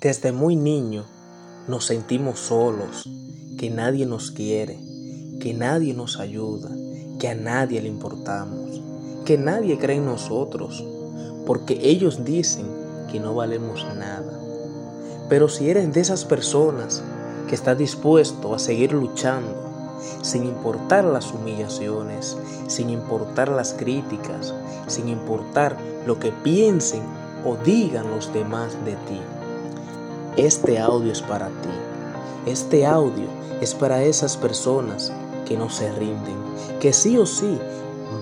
Desde 0.00 0.30
muy 0.30 0.54
niño 0.54 1.06
nos 1.66 1.86
sentimos 1.86 2.38
solos, 2.38 3.10
que 3.58 3.68
nadie 3.68 4.06
nos 4.06 4.30
quiere, 4.30 4.78
que 5.40 5.54
nadie 5.54 5.92
nos 5.92 6.20
ayuda, 6.20 6.70
que 7.18 7.26
a 7.26 7.34
nadie 7.34 7.82
le 7.82 7.88
importamos, 7.88 8.80
que 9.24 9.36
nadie 9.36 9.76
cree 9.76 9.96
en 9.96 10.04
nosotros, 10.04 10.84
porque 11.46 11.80
ellos 11.82 12.24
dicen 12.24 12.66
que 13.10 13.18
no 13.18 13.34
valemos 13.34 13.84
nada. 13.96 14.38
Pero 15.28 15.48
si 15.48 15.68
eres 15.68 15.92
de 15.92 16.00
esas 16.00 16.24
personas 16.24 17.02
que 17.48 17.56
está 17.56 17.74
dispuesto 17.74 18.54
a 18.54 18.60
seguir 18.60 18.92
luchando, 18.92 19.98
sin 20.22 20.44
importar 20.44 21.06
las 21.06 21.32
humillaciones, 21.32 22.36
sin 22.68 22.90
importar 22.90 23.48
las 23.48 23.72
críticas, 23.72 24.54
sin 24.86 25.08
importar 25.08 25.76
lo 26.06 26.20
que 26.20 26.30
piensen 26.30 27.02
o 27.44 27.56
digan 27.56 28.08
los 28.10 28.32
demás 28.32 28.76
de 28.84 28.92
ti. 28.92 29.20
Este 30.38 30.78
audio 30.78 31.10
es 31.10 31.20
para 31.20 31.48
ti. 31.48 31.68
Este 32.46 32.86
audio 32.86 33.26
es 33.60 33.74
para 33.74 34.04
esas 34.04 34.36
personas 34.36 35.12
que 35.44 35.56
no 35.56 35.68
se 35.68 35.90
rinden, 35.90 36.36
que 36.78 36.92
sí 36.92 37.18
o 37.18 37.26
sí 37.26 37.58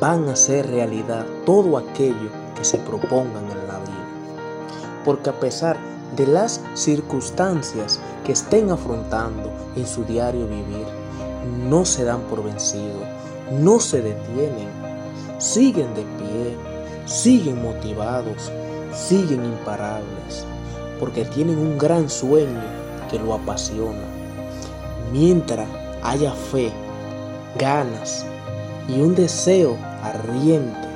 van 0.00 0.26
a 0.26 0.32
hacer 0.32 0.66
realidad 0.66 1.26
todo 1.44 1.76
aquello 1.76 2.30
que 2.56 2.64
se 2.64 2.78
propongan 2.78 3.44
en 3.44 3.68
la 3.68 3.78
vida. 3.80 5.02
Porque 5.04 5.28
a 5.28 5.38
pesar 5.38 5.76
de 6.16 6.26
las 6.26 6.62
circunstancias 6.72 8.00
que 8.24 8.32
estén 8.32 8.70
afrontando 8.70 9.52
en 9.76 9.86
su 9.86 10.02
diario 10.04 10.46
vivir, 10.46 10.86
no 11.68 11.84
se 11.84 12.04
dan 12.04 12.22
por 12.30 12.42
vencidos, 12.42 13.04
no 13.60 13.78
se 13.78 14.00
detienen, 14.00 14.70
siguen 15.36 15.94
de 15.94 16.04
pie, 16.16 16.56
siguen 17.04 17.62
motivados, 17.62 18.50
siguen 18.94 19.44
imparables, 19.44 20.46
porque 20.98 21.24
tienen 21.24 21.58
un 21.58 21.78
gran 21.78 22.08
sueño 22.08 22.62
que 23.10 23.18
lo 23.18 23.34
apasiona. 23.34 24.04
Mientras 25.12 25.68
haya 26.02 26.32
fe, 26.32 26.72
ganas 27.58 28.24
y 28.88 29.00
un 29.00 29.14
deseo 29.14 29.76
ardiente, 30.02 30.88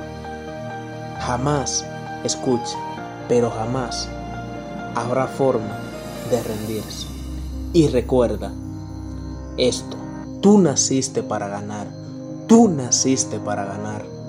jamás, 1.19 1.85
escucha, 2.23 2.77
pero 3.27 3.49
jamás 3.49 4.09
habrá 4.95 5.27
forma 5.27 5.79
de 6.29 6.41
rendirse. 6.43 7.07
Y 7.73 7.87
recuerda 7.87 8.51
esto, 9.57 9.97
tú 10.41 10.57
naciste 10.57 11.23
para 11.23 11.47
ganar, 11.47 11.87
tú 12.47 12.67
naciste 12.67 13.39
para 13.39 13.65
ganar. 13.65 14.20